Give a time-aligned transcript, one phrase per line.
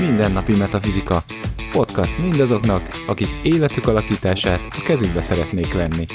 [0.00, 1.22] Mindennapi Metafizika.
[1.72, 6.06] Podcast mindazoknak, akik életük alakítását a kezükbe szeretnék venni.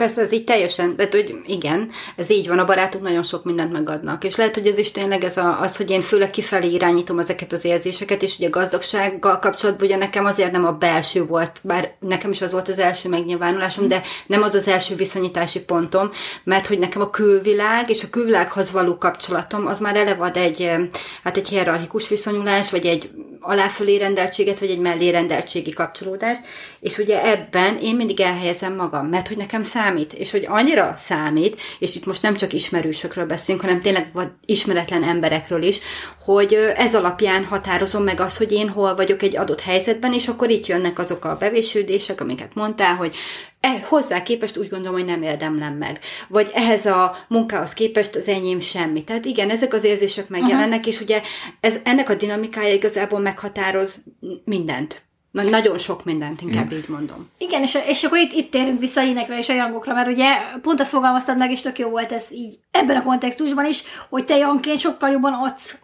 [0.00, 3.72] Persze ez így teljesen, de hogy igen, ez így van, a barátok nagyon sok mindent
[3.72, 4.24] megadnak.
[4.24, 7.52] És lehet, hogy ez is tényleg ez a, az, hogy én főleg kifelé irányítom ezeket
[7.52, 11.94] az érzéseket, és ugye a gazdagsággal kapcsolatban ugye nekem azért nem a belső volt, bár
[11.98, 16.10] nekem is az volt az első megnyilvánulásom, de nem az az első viszonyítási pontom,
[16.44, 20.70] mert hogy nekem a külvilág és a külvilághoz való kapcsolatom az már eleve ad egy,
[21.24, 26.40] hát egy hierarchikus viszonyulás, vagy egy aláfölé rendeltséget, vagy egy mellé rendeltségi kapcsolódást,
[26.80, 31.60] és ugye ebben én mindig elhelyezem magam, mert hogy nekem számít, és hogy annyira számít,
[31.78, 35.80] és itt most nem csak ismerősökről beszélünk, hanem tényleg vagy ismeretlen emberekről is,
[36.24, 40.50] hogy ez alapján határozom meg azt, hogy én hol vagyok egy adott helyzetben, és akkor
[40.50, 43.14] itt jönnek azok a bevésődések, amiket mondtál, hogy
[43.60, 45.98] e, hozzá képest úgy gondolom, hogy nem érdemlem meg.
[46.28, 49.04] Vagy ehhez a munkához képest az enyém semmi.
[49.04, 50.94] Tehát igen, ezek az érzések megjelennek, uh-huh.
[50.94, 51.22] és ugye
[51.60, 54.02] ez, ennek a dinamikája igazából meghatároz
[54.44, 55.08] mindent.
[55.30, 56.76] Na, nagyon sok mindent, inkább mm.
[56.76, 57.30] így mondom.
[57.38, 60.26] Igen, és, és akkor itt, itt térünk vissza énekre és a jangokra, mert ugye
[60.62, 64.24] pont azt fogalmaztad meg, és tök jó volt ez így ebben a kontextusban is, hogy
[64.24, 65.78] te janként sokkal jobban adsz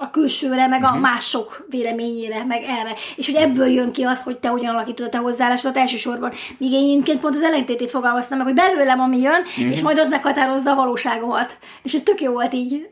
[0.00, 1.00] a külsőre, meg a uh-huh.
[1.00, 2.94] mások véleményére, meg erre.
[3.16, 6.32] És hogy ebből jön ki az, hogy te hogyan alakítod a te hozzáállásodat elsősorban.
[6.58, 9.72] Míg én énként pont az ellentétét fogalmaztam meg, hogy belőlem ami jön, uh-huh.
[9.72, 11.58] és majd az meghatározza a valóságomat.
[11.82, 12.88] És ez tök jó volt így.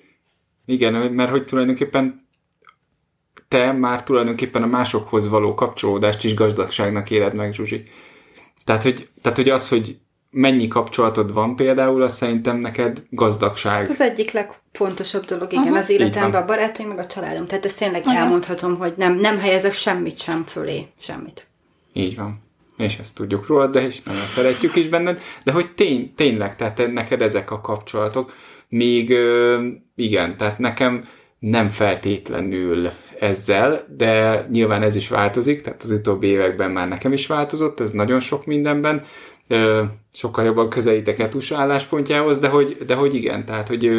[0.65, 2.26] Igen, mert hogy tulajdonképpen
[3.49, 7.83] te már tulajdonképpen a másokhoz való kapcsolódást is gazdagságnak éled meg, Zsuzsi.
[8.65, 9.97] Tehát, hogy, tehát, hogy az, hogy
[10.31, 13.89] mennyi kapcsolatod van például, az szerintem neked gazdagság.
[13.89, 15.79] Az egyik legfontosabb dolog, igen, uh-huh.
[15.79, 17.47] az életemben a barátaim, meg a családom.
[17.47, 18.17] Tehát ezt tényleg uh-huh.
[18.17, 21.47] elmondhatom, hogy nem, nem helyezek semmit sem fölé, semmit.
[21.93, 22.45] Így van.
[22.77, 25.21] És ezt tudjuk róla, de is nagyon szeretjük is benned.
[25.45, 28.33] De hogy tény, tényleg, tehát neked ezek a kapcsolatok,
[28.69, 29.17] még
[29.95, 31.09] igen, tehát nekem
[31.39, 32.89] nem feltétlenül
[33.19, 37.91] ezzel, de nyilván ez is változik, tehát az utóbbi években már nekem is változott, ez
[37.91, 39.05] nagyon sok mindenben,
[40.13, 43.91] sokkal jobban közelítek Etus álláspontjához, de hogy, de hogy igen, tehát hogy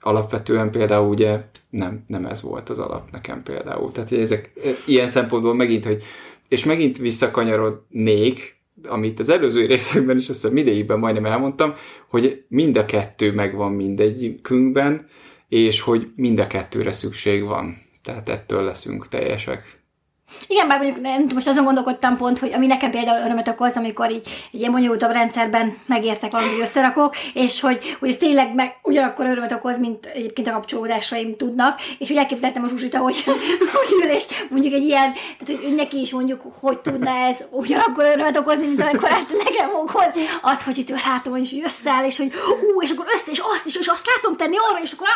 [0.00, 1.40] alapvetően például ugye
[1.70, 3.92] nem, nem ez volt az alap nekem például.
[3.92, 4.52] Tehát ezek
[4.86, 6.02] ilyen szempontból megint, hogy
[6.48, 8.56] és megint visszakanyarodnék,
[8.88, 11.74] amit az előző részekben is azt hiszem idejében majdnem elmondtam,
[12.08, 15.06] hogy mind a kettő megvan mindegyikünkben,
[15.48, 17.82] és hogy mind a kettőre szükség van.
[18.02, 19.77] Tehát ettől leszünk teljesek.
[20.46, 24.10] Igen, bár mondjuk nem, most azon gondolkodtam pont, hogy ami nekem például örömet okoz, amikor
[24.10, 29.26] így egy ilyen bonyolultabb rendszerben megértek valamit, összerakok, és hogy, hogy ez tényleg meg ugyanakkor
[29.26, 33.24] örömet okoz, mint egyébként a kapcsolódásaim tudnak, és hogy elképzeltem a Zsuzsita, hogy,
[33.74, 38.04] hogy ül, és mondjuk egy ilyen, tehát hogy neki is mondjuk, hogy tudna ez ugyanakkor
[38.04, 40.12] örömet okozni, mint amikor hát nekem okoz,
[40.42, 42.32] az, hogy itt látom, hogy összeáll, és hogy
[42.74, 45.08] ú, és akkor össze, és azt is, és azt látom tenni arra, és akkor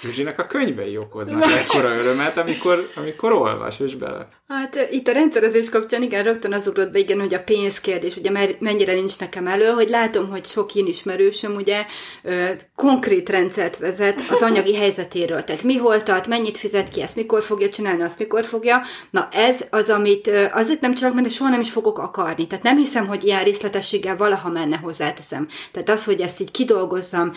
[0.00, 4.28] Zsuzsinak a könyvei okoznak ekkora örömet, amikor, amikor olvas és bele.
[4.48, 8.30] Hát itt a rendszerezés kapcsán igen, rögtön az ugrott be, igen, hogy a pénzkérdés, ugye
[8.58, 11.84] mennyire nincs nekem elő, hogy látom, hogy sok én ismerősöm ugye
[12.76, 17.42] konkrét rendszert vezet az anyagi helyzetéről, tehát mi hol tart, mennyit fizet ki, ezt mikor
[17.42, 18.82] fogja csinálni, azt mikor fogja.
[19.10, 22.46] Na ez az, amit azért nem csak, mert soha nem is fogok akarni.
[22.46, 25.48] Tehát nem hiszem, hogy ilyen részletességgel valaha menne hozzáteszem.
[25.72, 27.32] Tehát az, hogy ezt így kidolgozzam,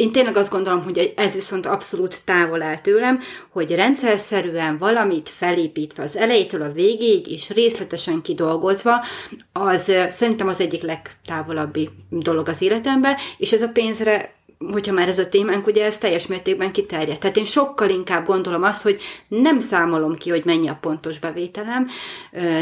[0.00, 6.02] én tényleg azt gondolom, hogy ez viszont abszolút távol áll tőlem, hogy rendszerszerűen valamit felépítve
[6.02, 9.04] az elejétől a végéig és részletesen kidolgozva,
[9.52, 14.38] az szerintem az egyik legtávolabbi dolog az életemben, és ez a pénzre
[14.72, 17.18] hogyha már ez a témánk, ugye ez teljes mértékben kiterjed.
[17.18, 21.88] Tehát én sokkal inkább gondolom azt, hogy nem számolom ki, hogy mennyi a pontos bevételem,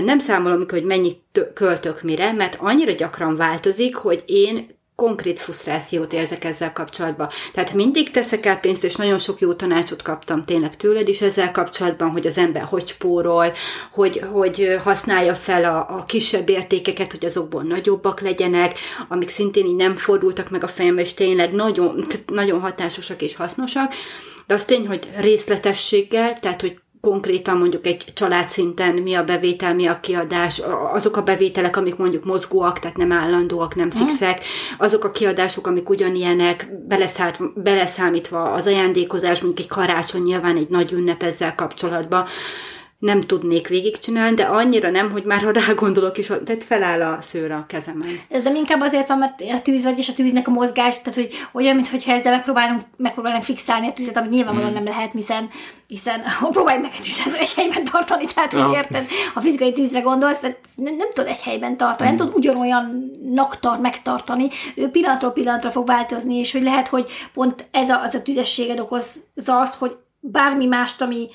[0.04, 1.20] nem számolom ki, hogy mennyit
[1.54, 7.28] költök mire, mert annyira gyakran változik, hogy én konkrét frusztrációt érzek ezzel kapcsolatban.
[7.52, 11.50] Tehát mindig teszek el pénzt, és nagyon sok jó tanácsot kaptam tényleg tőled is ezzel
[11.50, 13.52] kapcsolatban, hogy az ember hogy spórol,
[13.92, 18.78] hogy, hogy használja fel a, a kisebb értékeket, hogy azokból nagyobbak legyenek,
[19.08, 23.92] amik szintén így nem fordultak meg a fejembe, és tényleg nagyon, nagyon hatásosak és hasznosak.
[24.46, 29.86] De az tény, hogy részletességgel, tehát hogy konkrétan mondjuk egy családszinten mi a bevétel, mi
[29.86, 30.62] a kiadás,
[30.92, 33.96] azok a bevételek, amik mondjuk mozgóak, tehát nem állandóak, nem mhm.
[33.96, 34.40] fixek,
[34.78, 40.92] azok a kiadások, amik ugyanilyenek, beleszált, beleszámítva az ajándékozás, mondjuk egy karácsony nyilván egy nagy
[40.92, 42.26] ünnep ezzel kapcsolatban.
[42.98, 47.18] Nem tudnék végigcsinálni, de annyira nem, hogy már ha rá gondolok is, tehát feláll a
[47.20, 48.08] szőr a kezemen.
[48.28, 51.14] Ez nem inkább azért van, mert a tűz vagy, és a tűznek a mozgás, tehát
[51.14, 54.74] hogy olyan, mintha ezzel megpróbálunk, megpróbálunk fixálni a tüzet, amit nyilvánvalóan mm.
[54.74, 55.48] nem lehet, hiszen,
[55.86, 60.00] hiszen ha próbálj meg a tűzet egy helyben tartani, tehát hogy érted, ha fizikai tűzre
[60.00, 62.14] gondolsz, tehát nem, nem tudod egy helyben tartani, mm.
[62.14, 67.66] nem tudod ugyanolyannak tart megtartani, ő pillanatról pillanatra fog változni, és hogy lehet, hogy pont
[67.70, 71.28] ez a, az a tüzességed okozza azt, hogy bármi mást, ami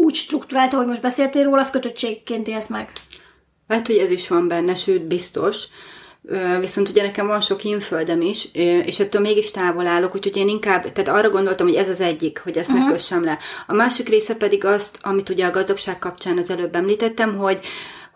[0.00, 2.92] úgy struktúrálta, hogy most beszéltél róla, az kötöttségként élsz meg.
[3.66, 5.64] Lehet, hogy ez is van benne, sőt biztos.
[6.60, 8.48] Viszont ugye nekem van sok inföldem is,
[8.84, 12.40] és ettől mégis távol állok, úgyhogy én inkább, tehát arra gondoltam, hogy ez az egyik,
[12.44, 12.84] hogy ezt uh-huh.
[12.84, 12.96] ne mhm.
[12.96, 13.38] kössem le.
[13.66, 17.60] A másik része pedig azt, amit ugye a gazdagság kapcsán az előbb említettem, hogy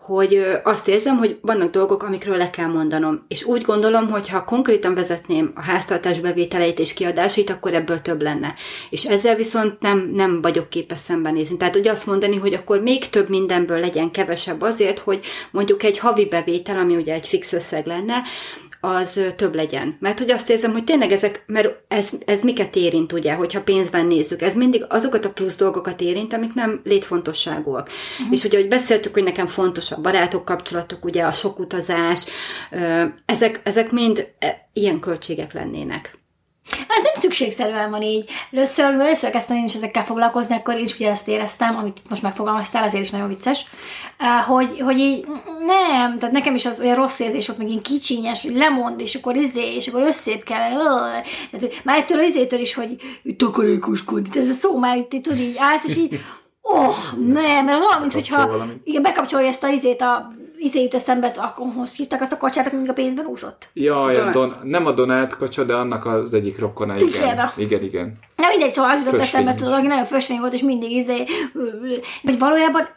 [0.05, 3.25] hogy azt érzem, hogy vannak dolgok, amikről le kell mondanom.
[3.27, 8.21] És úgy gondolom, hogy ha konkrétan vezetném a háztartás bevételeit és kiadásait, akkor ebből több
[8.21, 8.53] lenne.
[8.89, 11.57] És ezzel viszont nem, nem vagyok képes szembenézni.
[11.57, 15.19] Tehát ugye azt mondani, hogy akkor még több mindenből legyen kevesebb azért, hogy
[15.51, 18.15] mondjuk egy havi bevétel, ami ugye egy fix összeg lenne,
[18.85, 19.97] az több legyen.
[19.99, 24.05] Mert hogy azt érzem, hogy tényleg ezek, mert ez, ez miket érint, ugye, hogyha pénzben
[24.05, 27.89] nézzük, ez mindig azokat a plusz dolgokat érint, amik nem létfontosságúak.
[28.19, 28.33] Uh-huh.
[28.33, 32.25] És ugye, hogy beszéltük, hogy nekem fontos a barátok kapcsolatok, ugye a sok utazás,
[33.25, 36.24] ezek, ezek mind e, ilyen költségek lennének.
[36.87, 38.29] Ez nem szükségszerűen van így.
[38.51, 42.21] Először, először kezdtem én is ezekkel foglalkozni, akkor én is ugye ezt éreztem, amit most
[42.21, 43.65] megfogalmaztál, azért is nagyon vicces,
[44.45, 45.25] hogy, hogy így
[45.65, 49.15] nem, tehát nekem is az olyan rossz érzés volt, meg ilyen kicsinyes, hogy lemond, és
[49.15, 50.77] akkor izé, és akkor összép kell,
[51.51, 52.95] tehát, már ettől az izétől is, hogy
[53.37, 56.19] takarékoskodni, ez a szó már itt, tudod, így állsz, és így,
[56.61, 61.27] oh, nem, mert olyan, mint hogyha igen, bekapcsolja ezt a izét a izé jut eszembe,
[61.27, 61.65] akkor
[61.95, 63.69] hívták azt a kacsát, aki még a pénzben úszott?
[63.73, 67.07] Jaj, a Don, nem a Donát kacsa, de annak az egyik rokkona, igen.
[67.07, 67.83] Igen, igen.
[67.83, 68.19] igen.
[68.35, 71.25] Nem mindegy, szóval az jutott eszembe, tudod, aki nagyon fösvény volt, és mindig izé,
[72.23, 72.89] vagy valójában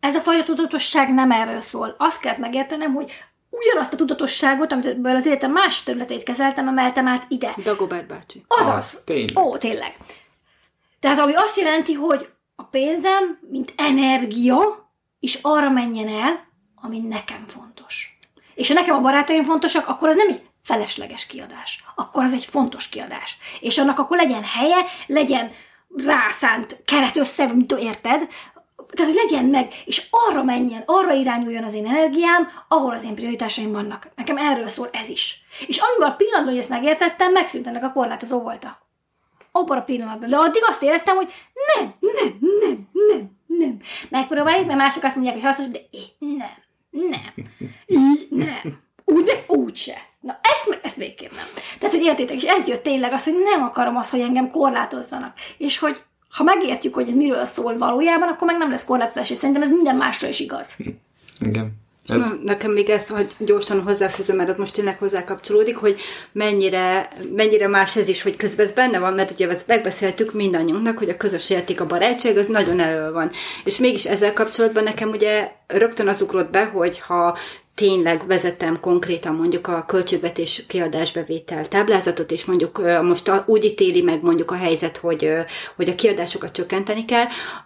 [0.00, 1.94] ez a fajta tudatosság nem erről szól.
[1.98, 3.12] Azt kell megértenem, hogy
[3.50, 7.54] ugyanazt a tudatosságot, amit az életem más területét kezeltem, emeltem át ide.
[7.62, 8.44] Dagobert bácsi.
[8.48, 8.74] Azaz.
[8.74, 9.44] Az, tényleg.
[9.44, 9.96] Ó, tényleg.
[11.00, 14.90] Tehát ami azt jelenti, hogy a pénzem, mint energia,
[15.20, 16.45] is arra menjen el,
[16.82, 18.18] ami nekem fontos.
[18.54, 21.84] És ha nekem a barátaim fontosak, akkor az nem egy felesleges kiadás.
[21.94, 23.38] Akkor az egy fontos kiadás.
[23.60, 25.50] És annak akkor legyen helye, legyen
[25.96, 28.28] rászánt keret össze, mint érted,
[28.94, 33.14] tehát, hogy legyen meg, és arra menjen, arra irányuljon az én energiám, ahol az én
[33.14, 34.08] prioritásaim vannak.
[34.14, 35.44] Nekem erről szól ez is.
[35.66, 38.88] És amivel a pillanatban, hogy ezt megértettem, megszűnt ennek a korlátozó volta.
[39.52, 40.28] Abban a pillanatban.
[40.28, 41.32] De addig azt éreztem, hogy
[41.76, 43.78] nem, nem, nem, nem, nem.
[44.08, 46.64] Megpróbáljuk, mert mások azt mondják, hogy hasznos, de én nem.
[47.10, 47.46] Nem.
[47.86, 48.78] Így nem.
[49.04, 49.94] Úgy meg úgy se.
[50.20, 51.44] Na, ezt, ezt végképp nem.
[51.78, 55.36] Tehát, hogy értétek, és ez jött tényleg az, hogy nem akarom azt, hogy engem korlátozzanak.
[55.58, 59.36] És hogy ha megértjük, hogy ez miről szól valójában, akkor meg nem lesz korlátozás, és
[59.36, 60.76] szerintem ez minden másra is igaz.
[61.40, 61.85] Igen.
[62.06, 62.34] Ez...
[62.44, 66.00] Nekem még ezt, hogy gyorsan hozzáfűzöm, mert ott most tényleg hozzá kapcsolódik, hogy
[66.32, 70.98] mennyire, mennyire más ez is, hogy közben ez benne van, mert ugye ezt megbeszéltük mindannyiunknak,
[70.98, 73.30] hogy a közös érték, a barátság, az nagyon elő van.
[73.64, 77.36] És mégis ezzel kapcsolatban nekem ugye rögtön az ugrott be, hogy ha
[77.76, 84.50] tényleg vezetem konkrétan mondjuk a költségvetés kiadásbevétel táblázatot, és mondjuk most úgy ítéli meg mondjuk
[84.50, 85.30] a helyzet, hogy,
[85.76, 87.24] hogy a kiadásokat csökkenteni kell,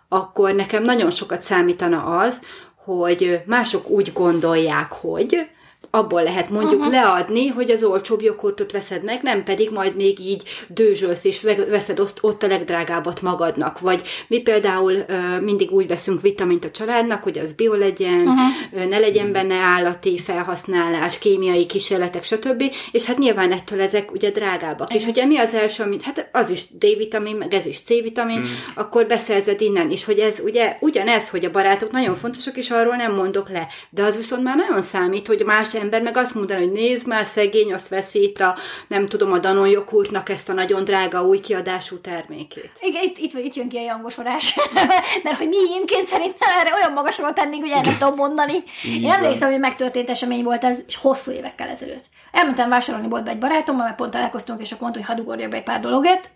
[0.08, 2.42] akkor nekem nagyon sokat számítana az,
[2.85, 5.49] hogy mások úgy gondolják, hogy,
[5.90, 6.94] abból lehet mondjuk uh-huh.
[6.94, 12.00] leadni, hogy az olcsóbb joghurtot veszed meg, nem pedig majd még így dőzsölsz, és veszed
[12.20, 13.78] ott a legdrágábbat magadnak.
[13.81, 15.04] Vagy mi például
[15.40, 18.88] mindig úgy veszünk vitamint a családnak, hogy az bio legyen, uh-huh.
[18.88, 22.62] ne legyen benne állati felhasználás, kémiai kísérletek, stb.
[22.92, 24.80] És hát nyilván ettől ezek ugye drágábbak.
[24.80, 24.97] Uh-huh.
[24.97, 28.50] És ugye mi az első, amit, hát az is D-vitamin, meg ez is C-vitamin, uh-huh.
[28.75, 32.97] akkor beszerzed innen is, hogy ez ugye ugyanez, hogy a barátok nagyon fontosak, és arról
[32.97, 33.66] nem mondok le.
[33.90, 37.26] De az viszont már nagyon számít, hogy más ember meg azt mondani, hogy nézd már,
[37.26, 38.56] szegény, azt veszít a,
[38.88, 42.70] nem tudom, a Danon joghurtnak ezt a nagyon drága új kiadású termékét.
[42.80, 44.58] Igen, itt, itt, itt jön ki a jangosodás.
[45.25, 48.62] Mert hogy mi énként szerintem erre olyan magasra tennénk, hogy el nem tudom mondani.
[49.02, 52.04] Én emlékszem, hogy megtörtént esemény volt ez, és hosszú évekkel ezelőtt.
[52.32, 55.62] Elmentem vásárolni boltba egy barátommal, mert pont találkoztunk, és akkor mondta, hogy hadd be egy
[55.62, 56.30] pár dologért.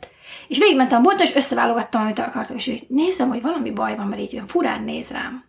[0.48, 4.06] És végigmentem a boltba, és összeválogattam, amit akartam, és így nézem, hogy valami baj van,
[4.06, 5.44] mert így olyan furán néz rám.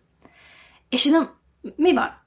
[0.88, 1.30] És én nem,
[1.76, 2.25] mi van?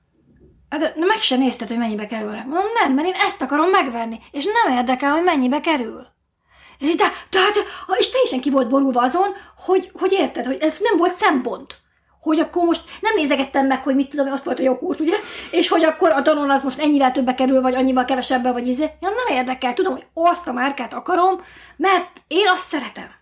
[0.69, 2.31] Hát, de meg sem nézted, hogy mennyibe kerül.
[2.31, 6.07] Mondom, nem, mert én ezt akarom megvenni, és nem érdekel, hogy mennyibe kerül.
[6.79, 10.79] És de, de, de, és teljesen ki volt borulva azon, hogy, hogy érted, hogy ez
[10.79, 11.77] nem volt szempont.
[12.21, 15.17] Hogy akkor most nem nézegettem meg, hogy mit tudom, ott volt a joghurt, ugye?
[15.51, 18.83] És hogy akkor a Danon az most ennyivel többe kerül, vagy annyival kevesebben, vagy izé.
[18.83, 21.41] Ja, nem érdekel, tudom, hogy azt a márkát akarom,
[21.75, 23.18] mert én azt szeretem.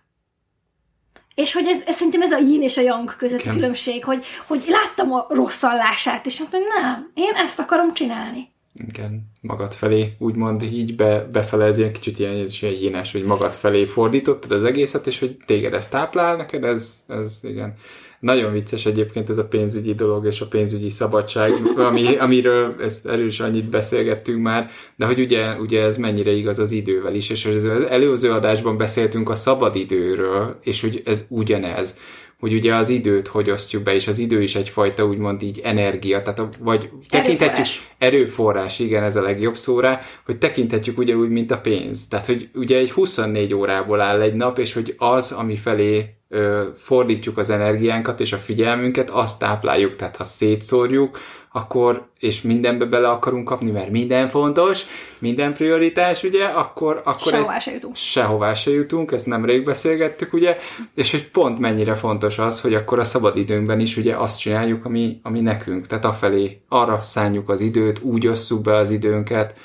[1.42, 3.54] És hogy ez, ez szerintem ez a yin és a yang közötti Igen.
[3.54, 8.52] különbség, hogy, hogy láttam a rosszallását, és mondtam, hogy nem, én ezt akarom csinálni.
[8.88, 13.12] Igen, magad felé, úgymond így be, befele, ez ilyen kicsit ilyen, ez is ilyen hínes,
[13.12, 17.74] hogy magad felé fordítottad az egészet, és hogy téged ezt táplál neked, ez, ez igen.
[18.20, 23.40] Nagyon vicces egyébként ez a pénzügyi dolog és a pénzügyi szabadság, ami, amiről ezt erős
[23.40, 27.64] annyit beszélgettünk már, de hogy ugye, ugye ez mennyire igaz az idővel is, és az
[27.64, 31.96] előző adásban beszéltünk a szabadidőről, és hogy ez ugyanez,
[32.38, 36.22] hogy ugye az időt hogy osztjuk be, és az idő is egyfajta úgymond így energia,
[36.22, 37.94] tehát a, vagy tekinthetjük, Erőforrás.
[37.98, 42.08] erőforrás, igen, ez a legjobb szó rá, hogy tekinthetjük ugyanúgy, mint a pénz.
[42.08, 46.68] Tehát, hogy ugye egy 24 órából áll egy nap, és hogy az, ami felé ö,
[46.76, 49.96] fordítjuk az energiánkat és a figyelmünket, azt tápláljuk.
[49.96, 51.18] Tehát, ha szétszórjuk,
[51.52, 54.84] akkor, és mindenbe bele akarunk kapni, mert minden fontos,
[55.18, 57.00] minden prioritás, ugye, akkor...
[57.04, 57.96] akkor Sehová se jutunk.
[57.96, 60.56] sehová se jutunk, ezt nemrég beszélgettük, ugye,
[60.94, 65.20] és hogy pont mennyire fontos az, hogy akkor a szabadidőnkben is ugye azt csináljuk, ami,
[65.22, 69.58] ami nekünk, tehát afelé arra szánjuk az időt, úgy osszuk be az időnket,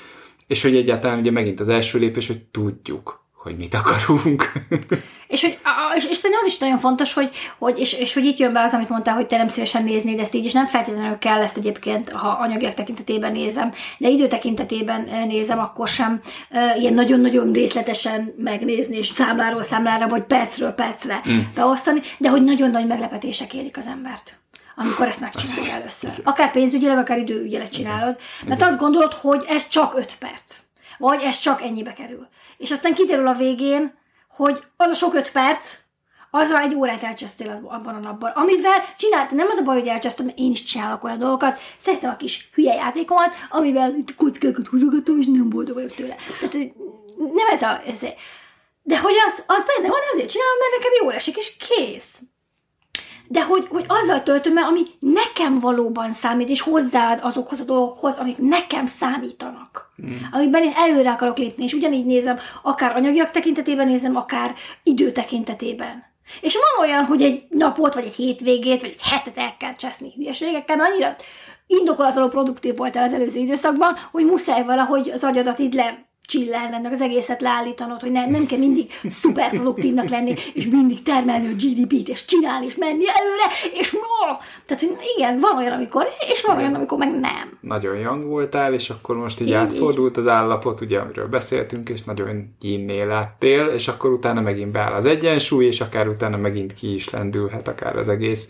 [0.46, 4.52] és hogy egyáltalán ugye megint az első lépés, hogy tudjuk, hogy mit akarunk.
[5.28, 5.58] És, hogy,
[5.96, 8.72] és, és az is nagyon fontos, hogy, hogy és, és hogy itt jön be az,
[8.72, 12.12] amit mondtál, hogy te nem szívesen néznéd ezt így, és nem feltétlenül kell ezt egyébként,
[12.12, 16.20] ha anyagiak tekintetében nézem, de idő tekintetében nézem, akkor sem
[16.50, 21.38] uh, ilyen nagyon-nagyon részletesen megnézni, és számláról számlára, vagy percről percre mm.
[21.54, 24.38] beosztani, de hogy nagyon nagy meglepetések érik az embert
[24.76, 26.10] amikor ezt megcsinálja először.
[26.22, 30.63] Akár pénzügyileg, akár időügyileg csinálod, mert azt gondolod, hogy ez csak 5 perc.
[30.98, 32.28] Vagy ez csak ennyibe kerül.
[32.56, 33.94] És aztán kiderül a végén,
[34.28, 35.76] hogy az a sok öt perc,
[36.30, 38.30] azzal egy órát elcsesztél abban a napban.
[38.30, 42.16] Amivel csináltam, nem az a baj, hogy elcsesztem, én is csinálok olyan dolgokat, szeretem a
[42.16, 46.16] kis hülye játékomat, amivel kockákat húzogatom, és nem boldog vagyok tőle.
[46.40, 46.54] Tehát
[47.16, 47.82] nem ez a...
[47.86, 48.00] Ez,
[48.82, 52.18] de hogy az, az benne van, azért csinálom, mert nekem jól esik, és kész
[53.34, 58.18] de hogy, hogy azzal töltöm el, ami nekem valóban számít, és hozzáad azokhoz a dolgokhoz,
[58.18, 59.92] amik nekem számítanak.
[60.02, 60.12] Mm.
[60.32, 66.04] Amikben én előre akarok lépni, és ugyanígy nézem, akár anyagiak tekintetében nézem, akár idő tekintetében.
[66.40, 70.12] És van olyan, hogy egy napot, vagy egy hétvégét, vagy egy hetet el kell cseszni
[70.14, 71.16] hülyeségekkel, mert annyira
[71.66, 76.92] indokolatlanul produktív voltál az előző időszakban, hogy muszáj valahogy az agyadat így le csillelned, meg
[76.92, 81.52] az egészet leállítanod, hogy nem, nem kell mindig szuper produktívnak lenni, és mindig termelni a
[81.52, 84.36] GDP-t, és csinálni, és menni előre, és no!
[84.66, 87.58] Tehát, hogy igen, van olyan, amikor, és van olyan, amikor meg nem.
[87.60, 92.02] nagyon young voltál, és akkor most így Így, átfordult az állapot, ugye, amiről beszéltünk, és
[92.02, 96.94] nagyon yin láttél, és akkor utána megint beáll az egyensúly, és akár utána megint ki
[96.94, 98.48] is lendülhet akár az egész.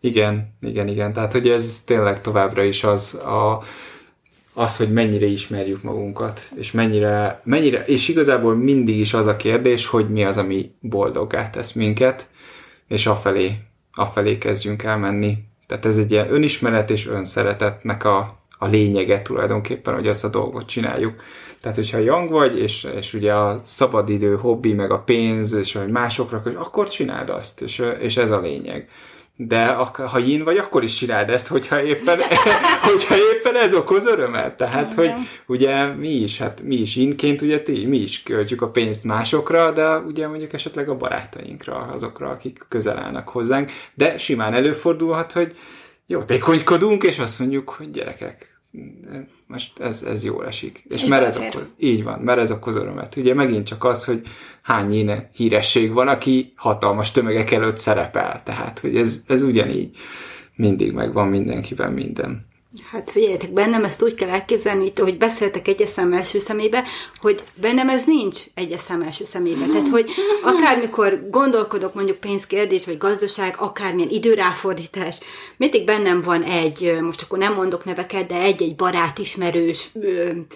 [0.00, 1.12] Igen, igen, igen.
[1.12, 3.62] Tehát, hogy ez tényleg továbbra is az a,
[4.58, 9.86] az, hogy mennyire ismerjük magunkat, és mennyire, mennyire, és igazából mindig is az a kérdés,
[9.86, 12.26] hogy mi az, ami boldoggá tesz minket,
[12.88, 13.58] és afelé,
[13.94, 15.38] afelé kezdjünk el menni.
[15.66, 20.66] Tehát ez egy ilyen önismeret és önszeretetnek a, a lényege tulajdonképpen, hogy azt a dolgot
[20.66, 21.22] csináljuk.
[21.60, 25.88] Tehát, hogyha young vagy, és, és ugye a szabadidő, hobbi, meg a pénz, és hogy
[25.88, 28.88] másokra, akkor csináld azt, és, és ez a lényeg.
[29.38, 32.18] De ha yin vagy, akkor is csináld ezt, hogyha éppen,
[32.90, 34.56] hogyha éppen ez okoz örömet.
[34.56, 35.12] Tehát, hogy
[35.46, 39.70] ugye mi is, hát mi is inként, ugye ti, mi is költjük a pénzt másokra,
[39.70, 43.70] de ugye mondjuk esetleg a barátainkra, azokra, akik közel állnak hozzánk.
[43.94, 45.56] De simán előfordulhat, hogy
[46.06, 48.55] jótékonykodunk, és azt mondjuk, hogy gyerekek,
[49.46, 50.84] most ez, ez jól esik.
[50.88, 53.16] És, És mert ez okoz, így van, mert ez okoz örömet.
[53.16, 54.22] Ugye megint csak az, hogy
[54.62, 58.42] hány ilyen híresség van, aki hatalmas tömegek előtt szerepel.
[58.42, 59.96] Tehát, hogy ez, ez ugyanígy
[60.54, 62.46] mindig megvan mindenkiben minden.
[62.84, 66.84] Hát figyeljetek, bennem ezt úgy kell elképzelni, hogy beszéltek egyes szem első szemébe,
[67.20, 69.66] hogy bennem ez nincs egyes szem első szemébe.
[69.66, 70.10] Tehát, hogy
[70.42, 75.18] akármikor gondolkodok mondjuk pénzkérdés, vagy gazdaság, akármilyen időráfordítás,
[75.56, 79.90] mindig bennem van egy, most akkor nem mondok neveket, de egy-egy barát, ismerős,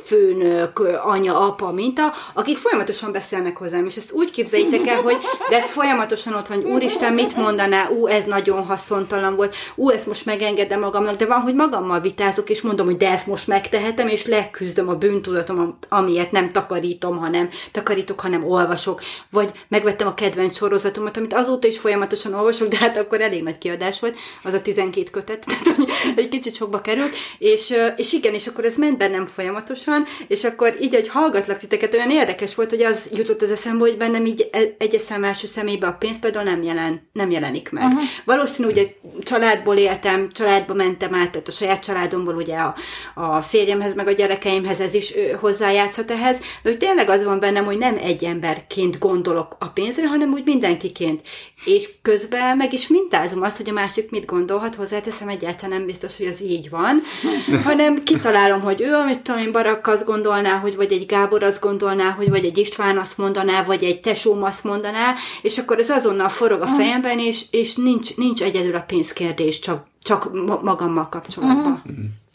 [0.05, 5.17] főnök, anya, apa, minta, akik folyamatosan beszélnek hozzám, és ezt úgy képzeljétek el, hogy
[5.51, 10.07] de ez folyamatosan ott van, úristen, mit mondaná, ú, ez nagyon haszontalan volt, ú, ezt
[10.07, 14.09] most megengedem magamnak, de van, hogy magammal vitázok, és mondom, hogy de ezt most megtehetem,
[14.09, 19.03] és leküzdöm a bűntudatom, amiért nem takarítom, hanem takarítok, hanem olvasok.
[19.31, 23.59] Vagy megvettem a kedvenc sorozatomat, amit azóta is folyamatosan olvasok, de hát akkor elég nagy
[23.59, 28.35] kiadás volt, az a 12 kötet, tehát hogy egy kicsit sokba került, és, és igen,
[28.35, 32.71] és akkor ez ment bennem folyamatosan, és akkor így, hogy hallgatlak titeket, olyan érdekes volt,
[32.71, 36.19] hogy az jutott az eszembe, hogy bennem így e- egyes szem első szemébe a pénz
[36.19, 37.85] például nem, jelen, nem jelenik meg.
[37.85, 38.03] Uh-huh.
[38.25, 38.87] Valószínű, ugye
[39.23, 42.75] családból éltem, családba mentem át, tehát a saját család családomból, ugye a,
[43.15, 47.65] a férjemhez, meg a gyerekeimhez ez is hozzájátszhat ehhez, de hogy tényleg az van bennem,
[47.65, 51.21] hogy nem egy emberként gondolok a pénzre, hanem úgy mindenkiként.
[51.65, 56.17] És közben meg is mintázom azt, hogy a másik mit gondolhat, hozzáteszem, egyáltalán nem biztos,
[56.17, 57.01] hogy az így van,
[57.67, 61.61] hanem kitalálom, hogy ő, amit tudom én, Barak azt gondolná, hogy vagy egy Gábor azt
[61.61, 65.91] gondolná, hogy vagy egy István azt mondaná, vagy egy tesóm azt mondaná, és akkor ez
[65.91, 71.09] azonnal forog a fejemben, és, és nincs, nincs egyedül a pénzkérdés, csak, csak ma- magammal
[71.09, 71.83] kapcsolatban.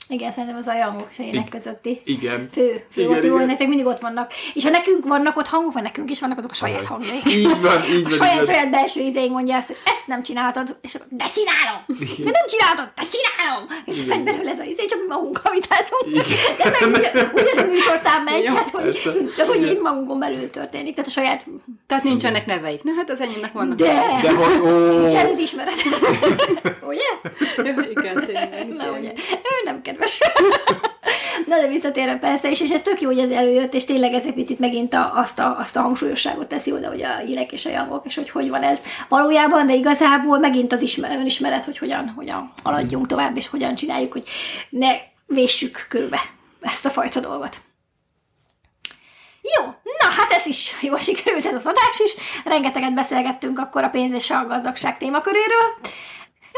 [0.07, 2.47] Igen, szerintem az a hangok és a ének közötti Igen.
[2.51, 3.47] fő, fő Igen, motivum, igen.
[3.47, 4.31] nektek mindig ott vannak.
[4.53, 7.33] És ha nekünk vannak ott hangok, vagy nekünk is vannak azok a saját hangjaink.
[7.33, 8.17] Így van, így A van.
[8.17, 8.45] saját, így van.
[8.45, 11.81] saját belső izéink mondja azt, hogy ezt nem csináltad, és akkor, de csinálom!
[12.25, 13.63] De nem csináltad, de csinálom!
[13.85, 16.27] És megy belőle ez a izé, csak mi magunkkal vitázunk.
[16.57, 19.11] De meg ugye, ugye ez a műsorszám megy, Jó, tehát, hogy persze.
[19.35, 20.93] csak hogy így magunkon belül történik.
[20.95, 21.45] Tehát a saját...
[21.87, 22.83] Tehát nincsenek neveik.
[22.83, 23.77] Na hát az enyémnek vannak.
[23.77, 24.03] De!
[24.21, 25.75] De hogy, ó, ismered.
[26.87, 27.31] ugye?
[27.95, 28.67] Igen, tényleg.
[28.77, 29.11] Na, ugye?
[29.31, 30.19] Ő nem kedves.
[31.47, 34.25] Na, de visszatérve persze, és, és ez tök jó, hogy ez előjött, és tényleg ez
[34.25, 37.65] egy picit megint a, azt, a, azt a hangsúlyosságot teszi oda, hogy a hírek és
[37.65, 41.77] a jangok, és hogy hogy van ez valójában, de igazából megint az ismer, önismeret, hogy
[41.77, 44.23] hogyan, hogyan haladjunk tovább, és hogyan csináljuk, hogy
[44.69, 44.91] ne
[45.25, 46.19] véssük kőbe
[46.61, 47.61] ezt a fajta dolgot.
[49.57, 49.65] Jó,
[49.99, 52.13] na hát ez is jól sikerült ez az adás is.
[52.43, 55.75] Rengeteget beszélgettünk akkor a pénz és a gazdagság témaköréről.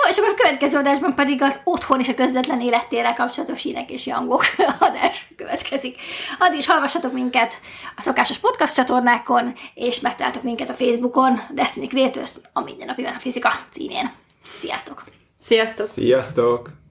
[0.03, 3.91] Jó, és akkor a következő adásban pedig az otthon és a közvetlen élettérrel kapcsolatos hírek
[3.91, 4.43] és jangok
[4.79, 5.95] adás következik.
[6.39, 7.59] Addig is hallgassatok minket
[7.95, 14.11] a szokásos podcast csatornákon, és megtaláltok minket a Facebookon, Destiny Creators, a mindennapi fizika címén.
[14.57, 15.03] Sziasztok!
[15.41, 15.87] Sziasztok!
[15.87, 16.86] Sziasztok!